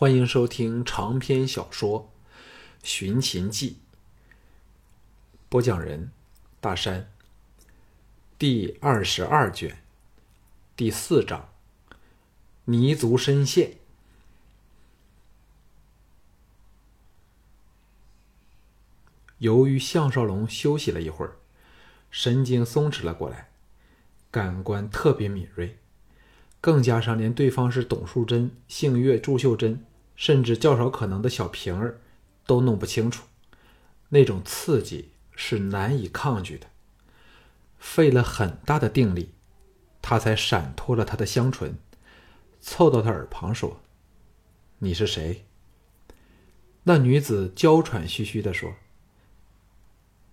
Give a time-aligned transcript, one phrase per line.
[0.00, 2.10] 欢迎收听长篇小说
[2.82, 3.72] 《寻秦记》，
[5.50, 6.10] 播讲人：
[6.58, 7.12] 大山。
[8.38, 9.82] 第二十二卷，
[10.74, 11.50] 第四章：
[12.64, 13.76] 泥足深陷。
[19.36, 21.36] 由于项少龙休息了一会儿，
[22.10, 23.50] 神经松弛了过来，
[24.30, 25.76] 感官特别敏锐。
[26.62, 29.82] 更加上连对方是董淑贞、杏月、祝秀珍，
[30.20, 31.98] 甚至较少可能的小瓶儿，
[32.44, 33.24] 都弄不清楚，
[34.10, 36.66] 那种刺激是难以抗拒的。
[37.78, 39.30] 费了很大的定力，
[40.02, 41.78] 他才闪脱了他的香唇，
[42.60, 43.80] 凑到他耳旁说
[44.80, 45.46] ：“你是谁？”
[46.84, 48.74] 那女子娇喘吁吁地说：“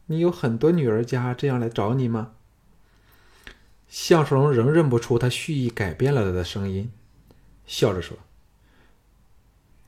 [0.08, 2.34] 你有很多女儿家这样来找你吗？”
[3.88, 6.92] 项少龙仍认不出他蓄意改变了他的声音，
[7.66, 8.18] 笑着说：“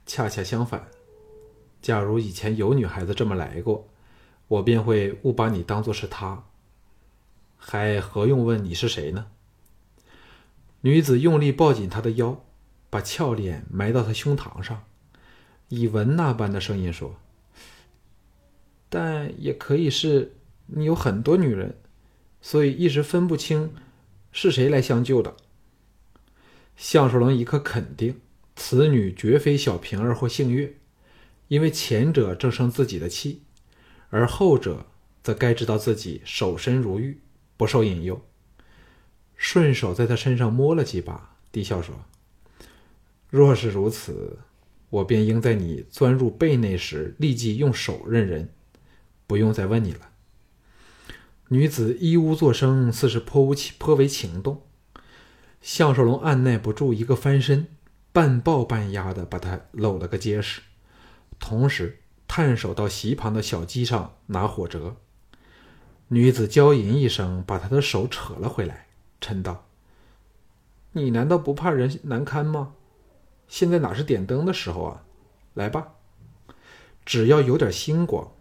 [0.09, 0.89] 恰恰相反，
[1.83, 3.87] 假如以前有女孩子这么来过，
[4.47, 6.45] 我便会误把你当做是她，
[7.55, 9.27] 还何用问你是谁呢？”
[10.81, 12.43] 女子用力抱紧他的腰，
[12.89, 14.83] 把俏脸埋到他胸膛上，
[15.67, 17.15] 以蚊那般的声音说
[18.89, 21.77] ：“但也可以是你有很多女人，
[22.41, 23.75] 所以一时分不清。”
[24.31, 25.35] 是谁来相救的？
[26.75, 28.19] 项少龙一刻肯定，
[28.61, 30.75] 此女绝非小平儿或杏月，
[31.47, 33.43] 因为前者正生自己的气，
[34.09, 34.85] 而后者
[35.23, 37.21] 则该知道自己守身如玉，
[37.55, 38.21] 不受引诱。
[39.37, 42.03] 顺手在他身上摸了几把，低笑说
[43.31, 44.39] ：“若是如此，
[44.89, 48.49] 我便应在你钻入被内时立即用手认人，
[49.25, 50.09] 不用再问你了。”
[51.47, 54.61] 女子一屋作声，似是颇无颇为情动。
[55.61, 57.67] 项少龙按耐不住，一个翻身，
[58.11, 60.61] 半抱半压的把他搂了个结实，
[61.39, 64.95] 同时探手到席旁的小鸡上拿火折。
[66.07, 68.87] 女子娇吟一声，把他的手扯了回来，
[69.21, 69.67] 嗔道
[70.93, 72.73] ：“你难道不怕人难堪吗？
[73.47, 75.03] 现在哪是点灯的时候啊！
[75.53, 75.89] 来吧，
[77.05, 78.31] 只要有点星光。”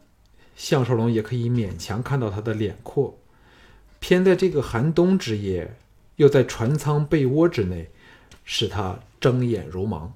[0.57, 3.17] 项少龙也可以勉强看到他的脸廓，
[4.01, 5.77] 偏在这个寒冬之夜，
[6.17, 7.91] 又在船舱被窝之内，
[8.45, 10.11] 使他睁眼如盲。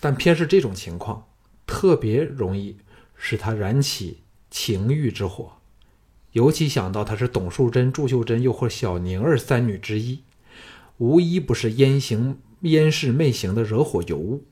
[0.00, 1.26] 但偏是这种情况，
[1.66, 2.76] 特别容易
[3.16, 5.52] 使他燃起情欲之火。
[6.32, 10.22] 尤其想到她是董淑贞、祝秀珍，又或小宁儿三女之一，
[10.98, 14.44] 无一不是烟行烟视媚行的惹火尤物，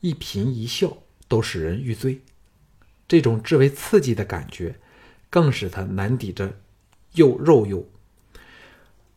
[0.00, 0.96] 一颦一笑
[1.26, 2.20] 都使人欲醉。
[3.06, 4.76] 这种至为刺激的感觉，
[5.28, 6.58] 更使他难抵着
[7.14, 7.86] 又肉又。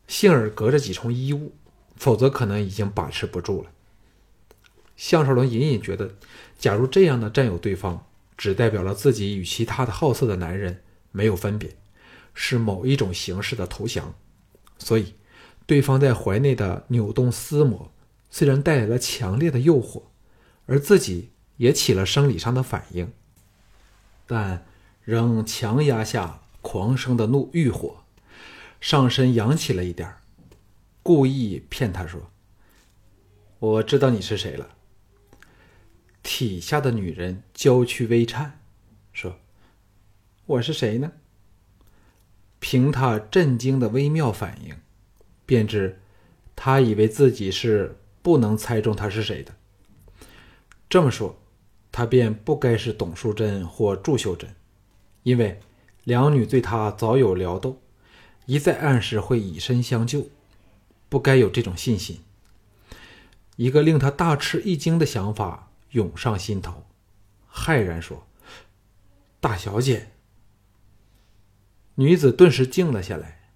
[0.08, 1.54] 幸而隔着几重衣物，
[1.96, 3.72] 否则可能已经把持不住了。
[5.02, 6.14] 项少龙隐隐觉得，
[6.60, 8.06] 假如这样的占有对方，
[8.38, 11.76] 只代表了自己与其他的好色的男人没有分别，
[12.36, 14.14] 是某一种形式的投降。
[14.78, 15.16] 所以，
[15.66, 17.92] 对方在怀内的扭动撕磨，
[18.30, 20.04] 虽然带来了强烈的诱惑，
[20.68, 23.12] 而自己也起了生理上的反应。
[24.28, 24.68] 但
[25.04, 28.04] 仍强压下狂生的怒欲火，
[28.80, 30.14] 上身扬起了一点
[31.02, 32.30] 故意骗他说
[33.58, 34.68] ：“我知道你是谁了。”
[36.24, 38.60] 体下的女人娇躯微颤，
[39.14, 39.38] 说
[40.46, 41.12] ：“我是谁呢？”
[42.60, 44.76] 凭他震惊的微妙反应，
[45.46, 46.00] 便知
[46.56, 49.56] 他以为自己是不能猜中他是谁的。
[50.90, 51.38] 这么说。
[51.94, 54.56] 他便不该是董淑贞或祝秀珍，
[55.24, 55.60] 因为
[56.06, 57.82] 两女对他早有撩逗，
[58.46, 60.30] 一再暗示会以身相救，
[61.10, 62.22] 不该有这种信心。
[63.58, 66.86] 一个令他大吃一惊的想法涌上心头，
[67.52, 68.28] 骇然说
[69.40, 70.12] ：“大小姐。”
[71.96, 73.52] 女子顿时静了下来，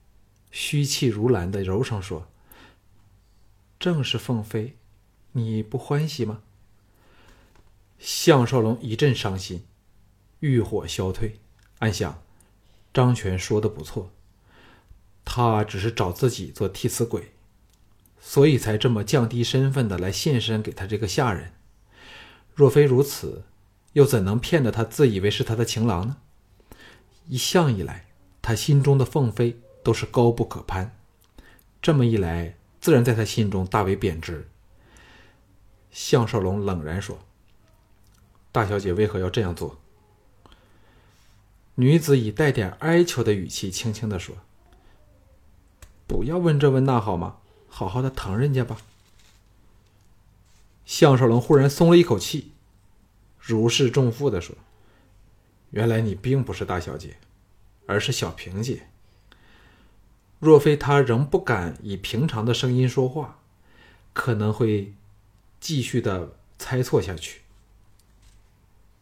[0.52, 2.28] 虚气如兰的柔声说
[3.80, 4.78] ：“正是凤飞，
[5.32, 6.42] 你不欢喜吗？”
[7.98, 9.66] 项少龙一阵伤心，
[10.42, 11.40] 欲火消退，
[11.80, 12.22] 暗想：
[12.94, 14.12] 张全说的不错，
[15.24, 17.32] 他只是找自己做替死鬼，
[18.20, 21.54] 所以才这么降低身份的来献身给他这个下人。
[22.56, 23.44] 若非如此，
[23.94, 26.18] 又怎能骗得他自以为是他的情郎呢？
[27.28, 28.06] 一向以来，
[28.42, 30.96] 他心中的凤飞都是高不可攀，
[31.82, 34.48] 这么一来，自然在他心中大为贬值。
[35.92, 37.20] 项少龙冷然说。
[38.52, 39.78] 大小姐为何要这样做？
[41.76, 44.38] 女子以带点哀求的语气轻轻的说
[46.08, 47.36] ：“不要问这问那好吗？
[47.68, 48.78] 好好的疼人家吧。”
[50.86, 52.52] 项少龙忽然松了一口气，
[53.40, 54.56] 如释重负的说
[55.72, 57.18] ：“原来你并不是大小姐，
[57.88, 58.88] 而是小平姐。
[60.40, 63.40] 若非她仍不敢以平常的声音说话，
[64.14, 64.94] 可能会
[65.60, 67.42] 继续的猜错下去。”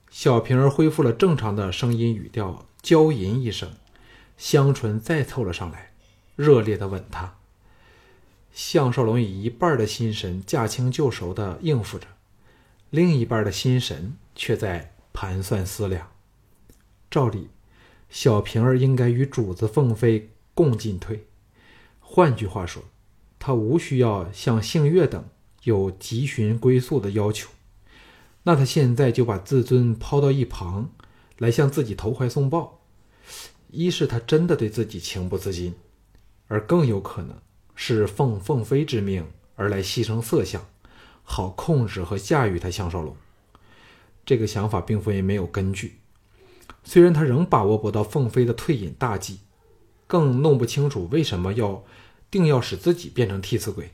[0.10, 3.74] 小平儿恢复了正常的声音语调，娇吟一声，
[4.38, 5.92] 香唇再凑了上来，
[6.36, 7.36] 热烈的吻她。
[8.54, 12.06] 项少龙以一半的心神驾轻就熟的应付着，
[12.92, 16.12] 另一半的心神却在盘算思量。
[17.10, 17.50] 照理，
[18.10, 21.26] 小平儿应该与主子凤飞共进退。
[22.00, 22.84] 换句话说，
[23.40, 25.26] 他无需要像杏月等
[25.64, 27.50] 有急寻归宿的要求。
[28.44, 30.92] 那他现在就把自尊抛到一旁，
[31.40, 32.82] 来向自己投怀送抱，
[33.72, 35.74] 一是他真的对自己情不自禁，
[36.48, 37.36] 而更有可能。
[37.76, 39.26] 是奉凤飞之命
[39.56, 40.66] 而来牺牲色相，
[41.24, 43.16] 好控制和驾驭他项少龙。
[44.26, 46.00] 这个想法并非没有根据。
[46.84, 49.40] 虽然他仍把握不到凤飞的退隐大计，
[50.08, 51.84] 更弄不清楚为什么要
[52.30, 53.92] 定要使自己变成替死鬼，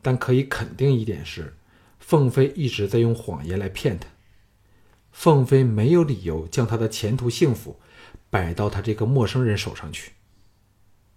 [0.00, 1.54] 但可以肯定一点是，
[1.98, 4.08] 凤飞一直在用谎言来骗他。
[5.12, 7.78] 凤飞没有理由将他的前途幸福
[8.30, 10.12] 摆到他这个陌生人手上去。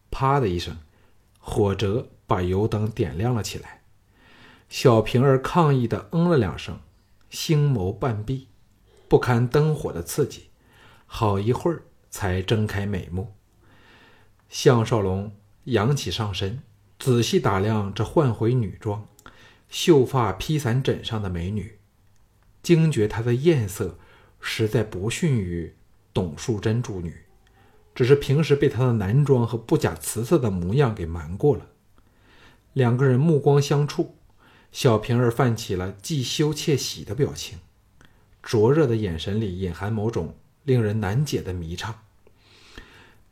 [0.09, 0.77] 啪的一声。
[1.49, 3.81] 火折把油灯点亮了起来，
[4.67, 6.81] 小平儿抗议的嗯了两声，
[7.29, 8.49] 星眸半闭，
[9.07, 10.49] 不堪灯火的刺激，
[11.05, 13.33] 好一会儿才睁开美目。
[14.49, 15.33] 项少龙
[15.63, 16.61] 扬起上身，
[16.99, 19.07] 仔细打量这换回女装、
[19.69, 21.79] 秀发披散枕上的美女，
[22.61, 23.97] 惊觉她的艳色
[24.41, 25.73] 实在不逊于
[26.13, 27.23] 董淑贞诸女。
[27.97, 31.65] 只是平时被他的男装和不假辞色的模样给瞒过了。
[32.73, 34.13] 两个人目光相触，
[34.71, 37.57] 小平儿泛起了既羞且喜的表情，
[38.44, 41.95] 灼热的眼神里隐含某种令人难解的迷怅。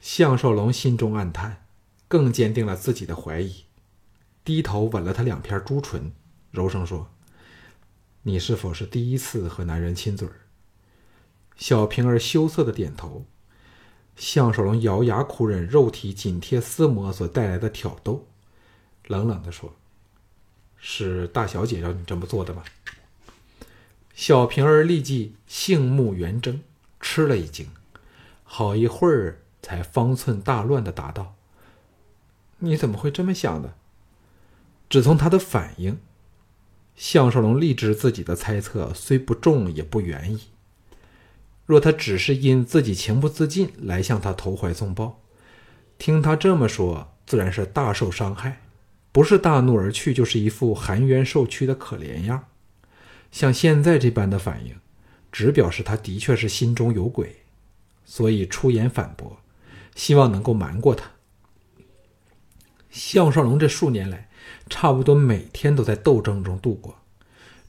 [0.02, 1.64] 向少龙心中暗叹，
[2.08, 3.66] 更坚定了自己的怀疑，
[4.44, 6.12] 低头吻了她两片朱唇，
[6.50, 7.12] 柔声说
[8.24, 10.28] ：“你是否是第一次和男人亲嘴？”
[11.56, 13.28] 小平儿羞涩的点头。
[14.16, 18.26] 项少龙咬牙苦忍，肉体紧贴丝膜所带来的挑逗，
[19.08, 19.74] 冷冷地说
[20.78, 22.64] ：“是大小姐让你这么做的吗？”
[24.16, 26.62] 小平儿立即杏目圆睁，
[27.02, 27.70] 吃了一惊，
[28.44, 31.36] 好一会儿才方寸大乱的答道
[32.60, 33.76] ：“你怎么会这么想的？”
[34.90, 36.00] 只从他的反应，
[36.96, 40.44] 项少龙立知自己的猜测虽不中，也不远矣。
[41.66, 45.22] 若他只是因自己情不自禁来向他投怀送抱，
[45.98, 48.62] 听他这么说，自然是大受伤害，
[49.12, 52.46] 不是大怒而去，就是一副含冤受屈的可怜样。
[53.32, 54.76] 像现在这般的反应，
[55.32, 57.36] 只表示他的确是心中有鬼，
[58.06, 59.40] 所以出言反驳，
[59.96, 61.10] 希望能够瞒过他。
[62.92, 64.30] 项少龙这数年来，
[64.70, 66.98] 差不多每天都在斗争中度过，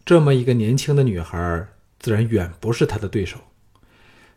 [0.05, 1.67] 这么一个年轻的女孩，
[1.99, 3.39] 自然远不是他的对手。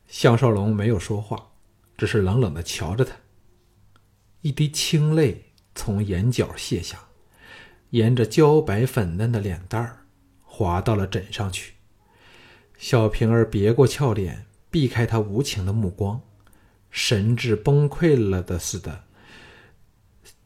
[0.10, 1.52] 项少龙没有说话，
[1.96, 3.16] 只是冷冷的瞧着他。
[4.42, 7.10] 一滴清泪从眼角泻下，
[7.92, 10.06] 沿着娇白粉嫩的脸蛋儿
[10.42, 11.76] 滑到了枕上去。
[12.76, 16.20] 小平儿别过俏脸，避开他无情的目光，
[16.90, 19.04] 神志崩溃了的似的，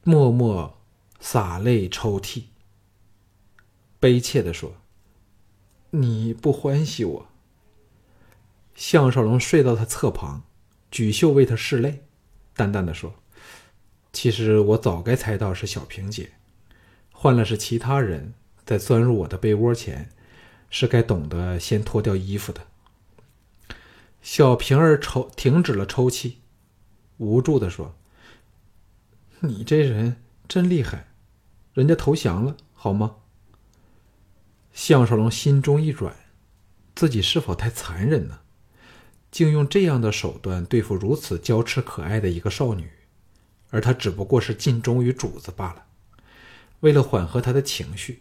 [0.03, 0.77] 默默
[1.21, 2.49] 洒泪抽泣，
[3.97, 4.75] 悲切的说
[5.91, 7.27] ：“你不欢喜我。”
[8.75, 10.43] 项少龙睡到他侧旁，
[10.89, 12.03] 举袖为他拭泪，
[12.55, 13.15] 淡淡的说
[14.11, 16.31] ：“其实我早该猜到是小平姐，
[17.11, 18.33] 换了是其他人，
[18.65, 20.09] 在钻入我的被窝前，
[20.69, 22.67] 是该懂得先脱掉衣服的。”
[24.23, 26.39] 小平儿抽停止了抽泣，
[27.17, 27.95] 无助的说
[29.41, 31.07] ：“你这人真厉害，
[31.73, 33.17] 人家投降了，好吗？”
[34.73, 36.15] 项少龙心中一软，
[36.95, 38.39] 自己是否太残忍呢？
[39.33, 42.91] 竟用这样的手段对付如此娇痴可爱的一个少女，
[43.71, 45.85] 而他只不过是尽忠于主子罢了。
[46.81, 48.19] 为了缓和他的情绪，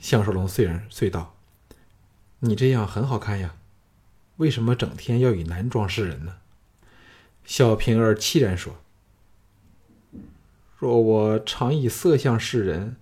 [0.00, 1.36] 项少龙虽然遂道
[2.40, 3.54] ：“你这样很好看呀，
[4.38, 6.38] 为什么整天要以男装示人呢？”
[7.46, 8.80] 小平儿凄然说
[10.76, 12.96] ：“若我常以色相示人，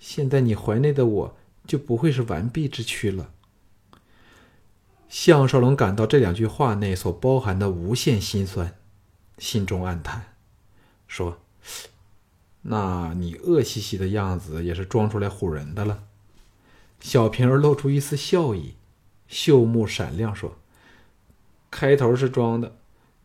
[0.00, 1.36] 现在你怀内的我
[1.68, 3.30] 就不会是完璧之躯了。”
[5.10, 8.76] 项少龙感到这两句话内所包含的无限心酸，
[9.38, 10.36] 心中暗叹，
[11.08, 11.40] 说
[12.62, 16.04] ：“那你恶兮兮的样子也是装出来唬人的了。”
[17.00, 18.76] 小平儿露出一丝笑意，
[19.26, 20.56] 秀目闪亮，说
[21.72, 22.76] ：“开头是装的，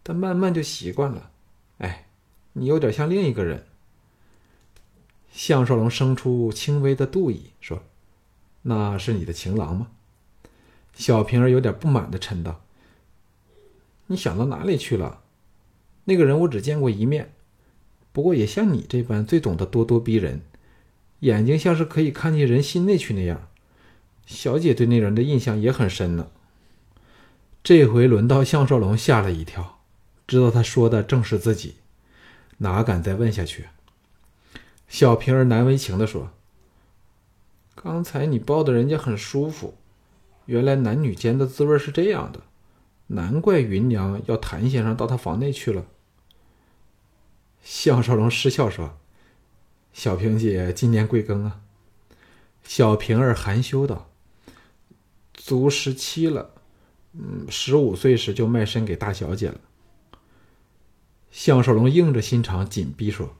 [0.01, 1.29] 但慢慢就习惯了。
[1.77, 2.07] 哎，
[2.53, 3.67] 你有点像另一个人。”
[5.31, 7.83] 项少龙生出轻微的妒意，说
[8.63, 9.89] ：“那是你的情郎吗？”
[10.95, 12.61] 小平儿有点不满的嗔道
[14.07, 15.21] ：“你想到哪里去了？
[16.05, 17.33] 那个人我只见过一面，
[18.13, 20.41] 不过也像你这般最懂得咄咄逼人，
[21.19, 23.47] 眼睛像是可以看进人心内去那样。
[24.25, 26.29] 小姐对那人的印象也很深呢。”
[27.61, 29.79] 这回轮到项少龙吓了一跳，
[30.27, 31.75] 知道他说的正是自己，
[32.59, 33.65] 哪敢再问下去。
[34.87, 36.29] 小平儿难为情的说
[37.75, 39.75] ：“刚才你抱的人家很舒服。”
[40.45, 42.41] 原来男女间的滋味是这样的，
[43.07, 45.85] 难怪芸娘要谭先生到她房内去了。
[47.63, 48.97] 项少龙失笑说
[49.91, 51.61] ：“小平姐今年贵庚啊？”
[52.63, 54.09] 小平儿含羞道
[55.33, 56.51] ：“足十七了，
[57.13, 59.59] 嗯，十五岁时就卖身给大小姐了。”
[61.31, 63.35] 项少龙硬着心肠紧逼说：“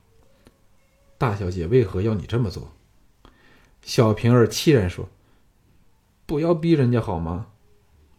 [1.18, 2.74] 大小姐为何要你这么做？”
[3.84, 5.08] 小平儿凄然说。
[6.26, 7.48] 不要逼人家好吗？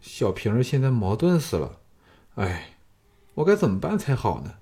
[0.00, 1.80] 小平儿现在矛盾死了，
[2.36, 2.76] 哎，
[3.34, 4.54] 我该怎么办才好呢？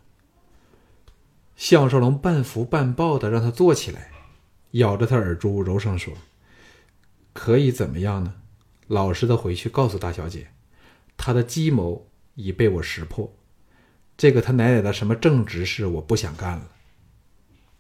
[1.55, 4.11] 项少龙半扶半抱的让他坐起来，
[4.73, 6.15] 咬着他耳珠柔声说
[7.35, 8.37] ：“可以怎么样呢？
[8.87, 10.49] 老实的回去告诉大小姐，
[11.19, 13.37] 他的计谋已被我识破，
[14.17, 16.71] 这个他奶奶的什么正直事我不想干了。”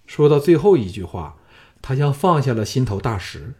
[0.06, 1.38] 说到最后一句话，
[1.80, 3.54] 他像放下了心头大石。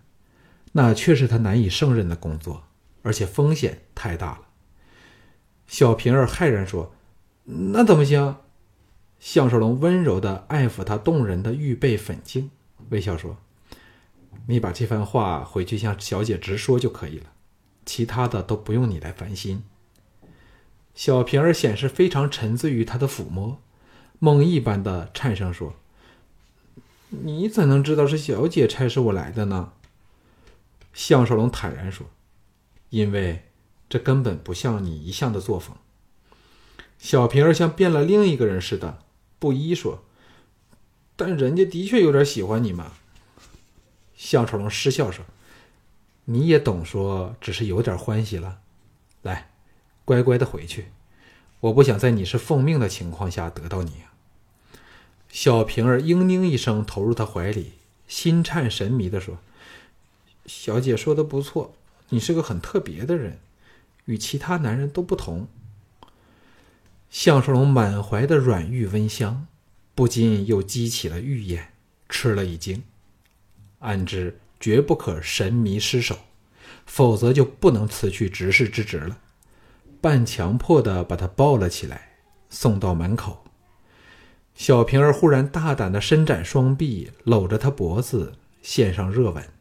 [0.76, 2.64] 那却是他难以胜任的工作，
[3.02, 4.40] 而且风险太大了。
[5.68, 6.92] 小平儿骇然说
[7.72, 8.36] ：“那怎么行？”
[9.20, 12.50] 项少龙温柔的爱抚她动人的玉背粉颈，
[12.90, 13.36] 微笑说
[14.48, 17.26] ：“你把这番话回去向小姐直说就可以了，
[17.86, 19.62] 其他的都不用你来烦心。”
[20.94, 23.60] 小平儿显示非常沉醉于他的抚摸，
[24.18, 25.74] 梦一般的颤声说
[27.08, 29.72] ：“你怎能知道是小姐差使我来的呢？”
[30.94, 32.06] 项少龙坦然说
[32.88, 33.50] ：“因为
[33.88, 35.76] 这根本不像你一向的作风。”
[36.98, 39.00] 小平儿像变了另一个人似的，
[39.38, 40.04] 不依说
[41.16, 42.92] ：“但人家的确有点喜欢你嘛。”
[44.16, 45.24] 项少龙失笑说
[46.26, 48.60] ：“你也懂说，只是有点欢喜了。
[49.22, 49.50] 来，
[50.04, 50.86] 乖乖的回去，
[51.60, 54.04] 我不想在你是奉命的情况下得到你。”
[55.28, 57.72] 小平儿嘤咛一声，投入他怀里，
[58.06, 59.38] 心颤神迷的说。
[60.46, 61.74] 小姐说的不错，
[62.10, 63.38] 你是个很特别的人，
[64.04, 65.48] 与其他男人都不同。
[67.08, 69.46] 项少龙满怀的软玉温香，
[69.94, 71.72] 不禁又激起了欲焰，
[72.08, 72.82] 吃了一惊，
[73.78, 76.18] 暗知绝不可神迷失手，
[76.84, 79.18] 否则就不能辞去执事之职了。
[80.00, 82.16] 半强迫的把他抱了起来，
[82.50, 83.44] 送到门口。
[84.54, 89.53] 小平儿忽然大胆的伸展双臂，搂着他脖子，献上热吻。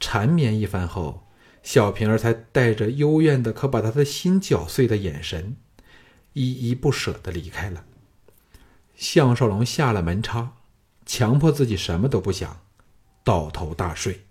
[0.00, 1.26] 缠绵一番后，
[1.62, 5.56] 小平儿才带着幽怨的、可把他的心搅碎的眼神，
[6.32, 7.84] 依依不舍的离开了。
[8.94, 10.56] 项少龙下了门插，
[11.04, 12.60] 强迫自己什么都不想，
[13.22, 14.22] 倒头大睡。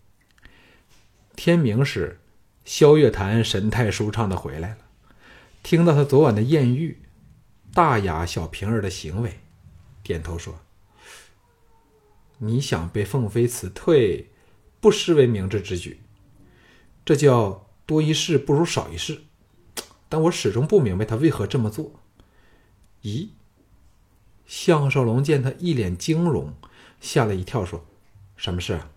[1.36, 2.20] 天明时，
[2.66, 4.78] 萧月潭神态舒畅的回来了，
[5.64, 7.00] 听到他昨晚的艳遇，
[7.74, 9.40] 大雅小平儿的行为，
[10.02, 10.60] 点头说
[12.40, 14.32] ：“你想被凤飞辞退？”
[14.80, 16.02] 不失为明智之举，
[17.04, 19.22] 这叫多一事不如少一事。
[20.10, 21.92] 但我始终不明白他为何这么做。
[23.04, 23.30] 咦？
[24.46, 26.54] 项少龙见他一脸惊容，
[27.02, 27.86] 吓了一跳，说
[28.38, 28.90] ：“什么事啊？”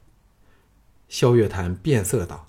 [1.09, 2.49] 萧月潭变色道：“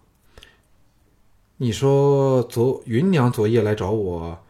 [1.58, 4.46] 你说昨云娘昨夜来找我，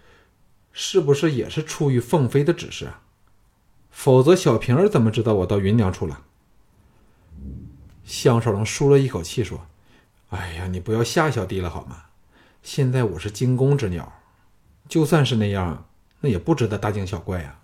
[0.73, 3.03] 是不是也是出于凤飞的指示啊？
[3.89, 6.25] 否则小平儿怎么知道我到云娘处了？”
[8.11, 9.67] 项少龙舒了一口气，说
[10.31, 12.07] ：“哎呀，你不要吓小弟了好吗？
[12.61, 14.21] 现在我是惊弓之鸟，
[14.89, 15.87] 就算是那样，
[16.19, 17.61] 那也不值得大惊小怪呀。”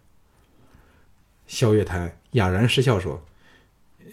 [1.47, 3.25] 萧月潭哑然失笑说：“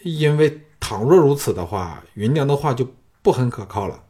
[0.02, 4.02] 因为倘若如此的话，云娘的话就不很可靠了。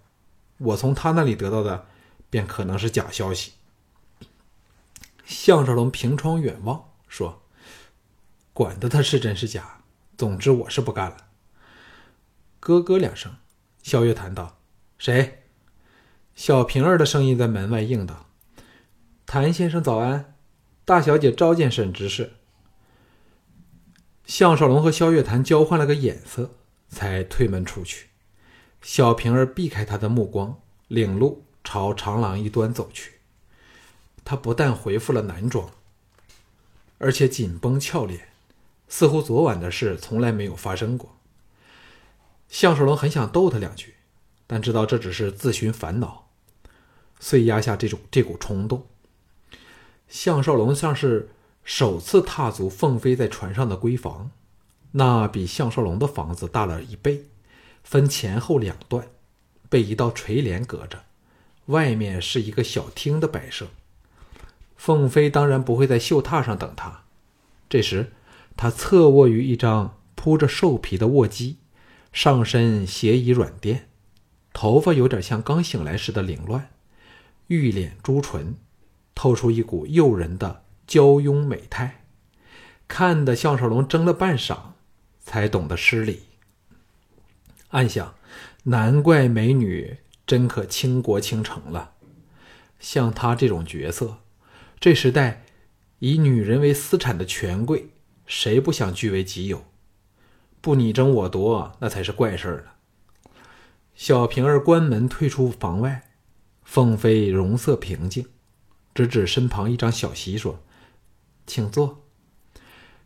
[0.57, 1.85] 我从他那里得到的，
[2.31, 3.53] 便可能是假消息。”
[5.27, 7.43] 项少龙凭窗远望，说
[8.55, 9.83] ：“管他他是真是假，
[10.17, 11.17] 总之我是不干了。”
[12.65, 13.31] 咯咯两声，
[13.83, 14.57] 萧月谈道
[14.97, 15.43] ：“谁？”
[16.35, 18.31] 小平儿的声音在门外应道
[19.27, 20.37] ：“谭先生早安，
[20.87, 22.33] 大小姐召见沈执事。”
[24.25, 26.53] 项少龙和萧月潭交换了个眼色，
[26.89, 28.07] 才推门出去。
[28.81, 33.13] 小平儿避开他的目光，领路朝长廊一端走去。
[34.25, 35.71] 他不但恢复了男装，
[36.97, 38.29] 而且紧绷俏脸，
[38.89, 41.15] 似乎昨晚的事从来没有发生过。
[42.49, 43.95] 项少龙很想逗他两句，
[44.47, 46.29] 但知道这只是自寻烦恼，
[47.19, 48.87] 遂压下这种这股冲动。
[50.09, 51.31] 项少龙像是
[51.65, 54.31] 首次踏足凤飞在船上的闺房，
[54.93, 57.25] 那比项少龙的房子大了一倍，
[57.83, 59.09] 分前后两段，
[59.69, 61.03] 被一道垂帘隔着，
[61.67, 63.67] 外面是一个小厅的摆设。
[64.77, 67.05] 凤飞当然不会在绣榻上等他，
[67.69, 68.13] 这时
[68.57, 71.57] 他侧卧于一张铺着兽皮的卧机。
[72.15, 73.89] 上身斜倚软垫，
[74.53, 76.71] 头发有点像刚醒来时的凌乱，
[77.49, 78.55] 玉脸朱唇，
[79.17, 82.05] 透出一股诱人的娇慵美态，
[82.87, 84.59] 看得项少龙怔了半晌，
[85.25, 86.23] 才懂得失礼。
[87.71, 88.15] 暗想：
[88.63, 91.95] 难怪美女真可倾国倾城了。
[92.79, 94.19] 像她这种角色，
[94.79, 95.43] 这时代
[95.99, 97.89] 以女人为私产的权贵，
[98.25, 99.65] 谁不想据为己有？
[100.65, 102.71] 不你争我夺，那才是怪事儿呢。
[103.95, 106.05] 小平儿关门退出房外，
[106.63, 108.25] 凤飞容色平静，
[108.95, 110.61] 指指身旁一张小席说
[111.47, 112.07] ：“请坐。”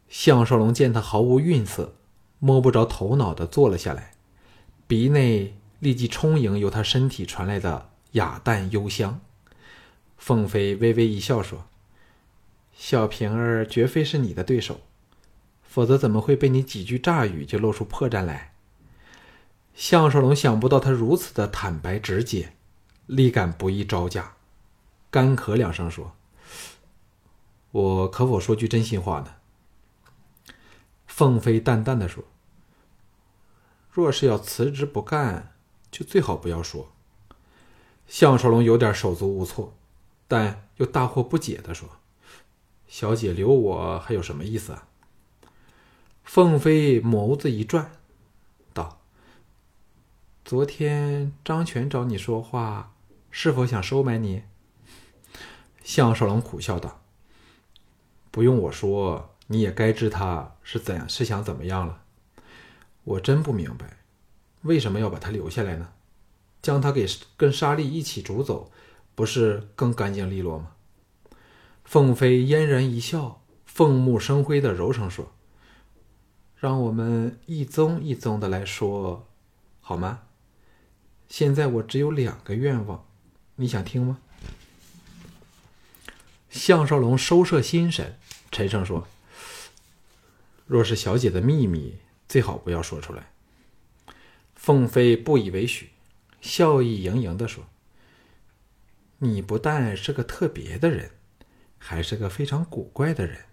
[0.08, 1.96] 项少龙见他毫无愠色，
[2.38, 4.12] 摸不着头脑的坐了下来，
[4.86, 9.20] 鼻内立即充盈由他身体传来的雅淡幽香。
[10.16, 11.66] 凤飞微微一笑说
[12.78, 14.80] ：“小平儿绝非是你的对手。”
[15.78, 18.52] 否则怎么会被你几句诈语就露出破绽来？
[19.76, 22.54] 项少龙想不到他如此的坦白直接，
[23.06, 24.32] 力感不易招架，
[25.08, 26.16] 干咳两声说
[27.70, 29.36] ：“我可否说句真心话呢？”
[31.06, 32.24] 凤飞淡淡的说
[33.92, 35.54] ：“若是要辞职不干，
[35.92, 36.90] 就最好不要说。”
[38.08, 39.72] 项少龙有点手足无措，
[40.26, 41.88] 但又大惑不解的说
[42.88, 44.86] ：“小姐留我还有什么意思啊？”
[46.28, 47.90] 凤飞眸子一转，
[48.74, 49.00] 道
[50.44, 52.92] ：“昨天张全找你说话，
[53.30, 54.42] 是否想收买你？”
[55.82, 57.00] 项少龙苦笑道
[58.30, 62.02] ：“不用我说，你也该知他是怎样是想怎么样了。
[63.04, 63.96] 我真不明白，
[64.60, 65.94] 为什么要把他留下来呢？
[66.60, 67.06] 将他给
[67.38, 68.70] 跟沙莉一起逐走，
[69.14, 70.72] 不是更干净利落吗？”
[71.86, 75.32] 凤飞嫣然一笑，凤目生辉的柔声说。
[76.60, 79.28] 让我们一宗一宗的来说，
[79.80, 80.22] 好吗？
[81.28, 83.06] 现在我只有两个愿望，
[83.54, 84.18] 你想听吗？
[86.50, 88.18] 项少龙收摄心神，
[88.50, 89.06] 沉声说
[90.66, 93.30] ：“若是小姐的秘密，最好不要说出来。”
[94.56, 95.90] 凤飞不以为许，
[96.40, 97.66] 笑意盈盈的说
[99.18, 101.12] ：“你不但是个特别的人，
[101.78, 103.44] 还是个非常古怪的人。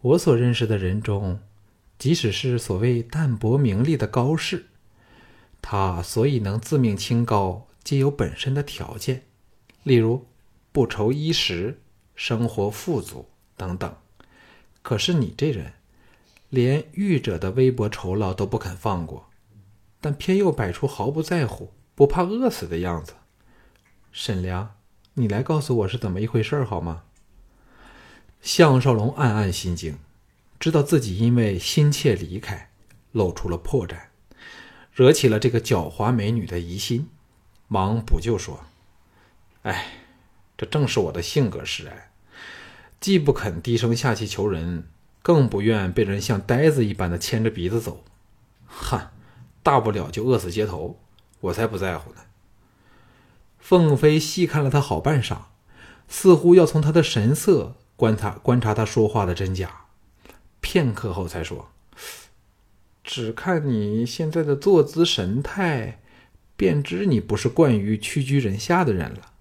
[0.00, 1.40] 我所认识的人中。”
[1.98, 4.66] 即使是所谓淡泊名利的高士，
[5.62, 9.24] 他所以能自命清高，皆有本身的条件，
[9.82, 10.26] 例如
[10.72, 11.80] 不愁衣食、
[12.14, 13.96] 生活富足等等。
[14.82, 15.72] 可是你这人，
[16.50, 19.28] 连御者的微薄酬劳都不肯放过，
[20.00, 23.14] 但偏又摆出毫不在乎、不怕饿死的样子。
[24.12, 24.76] 沈良，
[25.14, 27.04] 你来告诉我是怎么一回事好吗？
[28.42, 29.98] 项少龙暗暗心惊。
[30.58, 32.70] 知道自己因为心切离开，
[33.12, 33.96] 露出了破绽，
[34.92, 37.08] 惹起了这个狡猾美女的疑心，
[37.68, 38.60] 忙补救说
[39.62, 39.92] ：“哎，
[40.56, 42.10] 这正是我的性格使然，
[43.00, 44.88] 既不肯低声下气求人，
[45.22, 48.04] 更不愿被人像呆子一般的牵着鼻子走。
[48.66, 49.12] 哈，
[49.62, 50.98] 大不了就饿死街头，
[51.40, 52.22] 我才不在乎呢。”
[53.58, 55.38] 凤飞细看了他好半晌，
[56.08, 59.85] 似乎要从他的神色观察观察他说话的真假。
[60.68, 61.70] 片刻后才说
[63.04, 66.00] ：“只看你现在的坐姿神态，
[66.56, 69.32] 便知你不是惯于屈居人下的人了。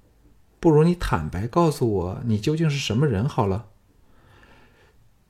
[0.60, 3.70] 不如你坦白告诉我，你究竟是什么人好了。”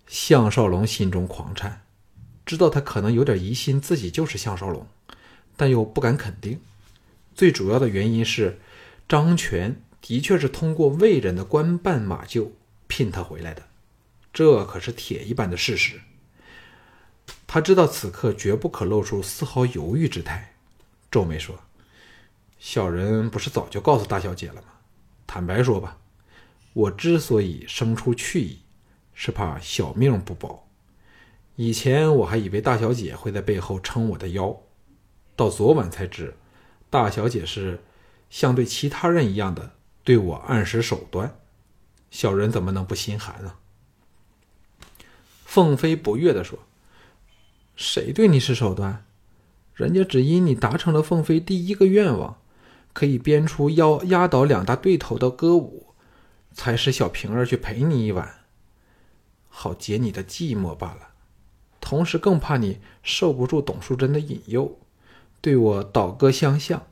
[0.05, 1.83] 项少龙心中狂颤，
[2.45, 4.85] 知道他可能有点疑心自己就是项少龙，
[5.55, 6.59] 但又不敢肯定。
[7.33, 8.59] 最主要的原因是，
[9.07, 12.49] 张全的确是通过魏人的官办马厩
[12.87, 13.63] 聘他回来的。
[14.35, 16.01] 这可是铁一般的事实。
[17.47, 20.55] 他知道此刻绝不可露出丝毫犹豫之态，
[21.09, 21.57] 皱眉说
[22.59, 24.67] ：“小人不是早就告诉大小姐了吗？
[25.25, 25.97] 坦白说吧，
[26.73, 28.59] 我之所以生出去意，
[29.13, 30.67] 是怕小命不保。
[31.55, 34.53] 以前我还以为大小姐会在背后撑我的腰，
[35.37, 36.35] 到昨晚才知，
[36.89, 37.81] 大小姐是
[38.29, 39.71] 像对其他人一样的
[40.03, 41.33] 对我暗示手段，
[42.11, 43.53] 小人怎么能不心寒呢？”
[45.55, 46.59] 凤飞不悦地说
[47.77, 49.05] ：“谁对你是手段？
[49.73, 52.41] 人家只因你达成了凤飞第一个愿望，
[52.91, 55.93] 可以编出要压倒两大对头的歌舞，
[56.51, 58.41] 才使小平儿去陪你一晚，
[59.47, 61.11] 好解你的寂寞罢了。
[61.79, 64.77] 同时更怕你受不住董淑贞的引诱，
[65.39, 66.85] 对我倒戈相向。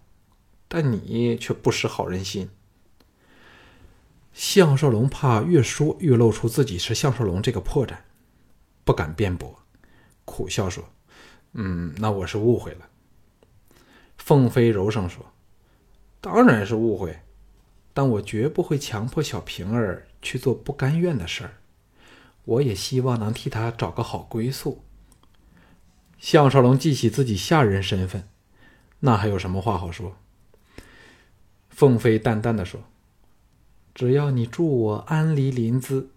[0.69, 2.49] 但你却不识好人心。”
[4.31, 7.97] 项少龙怕越说越露出自己是项少龙这个破绽。
[8.83, 9.59] 不敢辩驳，
[10.25, 10.89] 苦笑说
[11.53, 12.89] ：“嗯，那我是误会了。”
[14.17, 15.25] 凤飞柔声说
[16.21, 17.19] ：“当然是误会，
[17.93, 21.53] 但我绝不会强迫小平儿去做不甘愿的事儿。
[22.45, 24.83] 我也希望能替她找个好归宿。”
[26.19, 28.27] 项少龙记起自己下人身份，
[28.99, 30.15] 那还有什么话好说？
[31.69, 32.81] 凤飞淡淡的说
[33.93, 36.07] ：“只要你助我安离临淄，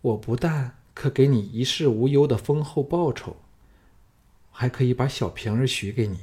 [0.00, 3.36] 我不但……”可给你一世无忧的丰厚报酬，
[4.50, 6.20] 还可以把小平儿许给你。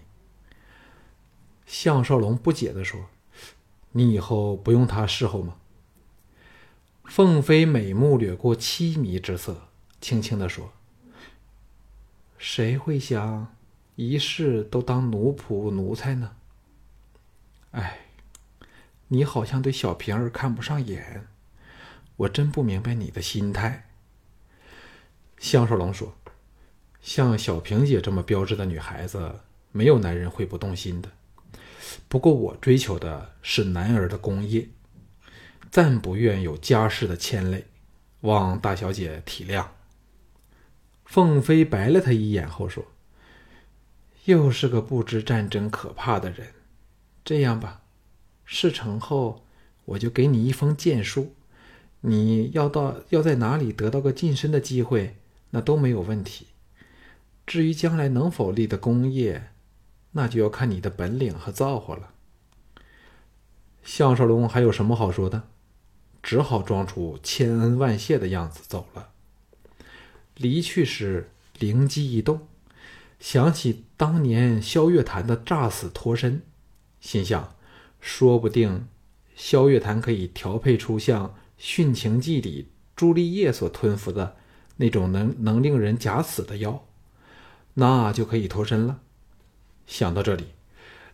[1.65, 3.09] 项少龙不解的说
[3.91, 5.57] ：“你以后不用他侍候吗？”
[7.05, 9.67] 凤飞美目掠过凄迷之色，
[9.99, 10.71] 轻轻的说
[12.39, 13.53] ：“谁会想
[13.95, 16.37] 一世都当奴仆奴才呢？”
[17.71, 17.99] 哎，
[19.09, 21.27] 你好像对小平儿看不上眼，
[22.15, 23.90] 我真不明白你的心态。
[25.41, 26.13] 项少龙说
[27.01, 29.39] ：“像小平姐这么标致的女孩子，
[29.71, 31.09] 没有男人会不动心的。
[32.07, 34.69] 不过我追求的是男儿的功业，
[35.71, 37.65] 暂不愿有家世的牵累，
[38.21, 39.65] 望大小姐体谅。”
[41.05, 42.85] 凤飞白了他一眼后说
[44.25, 46.49] ：“又是个不知战争可怕的人。
[47.25, 47.81] 这样吧，
[48.45, 49.43] 事成后
[49.85, 51.33] 我就给你一封荐书，
[52.01, 55.15] 你要到要在哪里得到个晋升的机会。”
[55.51, 56.47] 那都没有问题。
[57.45, 59.51] 至于将来能否立的功业，
[60.11, 62.11] 那就要看你的本领和造化了。
[63.83, 65.43] 项少龙还有什么好说的？
[66.23, 69.09] 只好装出千恩万谢的样子走了。
[70.35, 72.47] 离去时灵机一动，
[73.19, 76.43] 想起当年萧月潭的诈死脱身，
[76.99, 77.55] 心想：
[77.99, 78.87] 说不定
[79.35, 84.37] 萧月潭可以调配出像《殉情记》里朱丽叶所吞服的。
[84.81, 86.83] 那种能能令人假死的妖，
[87.75, 88.99] 那就可以脱身了。
[89.85, 90.47] 想到这里，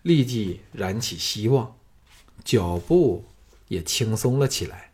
[0.04, 1.76] 立即燃起希望，
[2.46, 3.26] 脚步
[3.68, 4.87] 也轻松了起来。